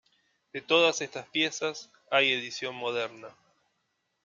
De 0.51 0.61
todas 0.61 0.99
estas 1.01 1.27
piezas 1.29 1.91
hay 2.09 2.31
edición 2.31 2.73
moderna. 2.73 3.27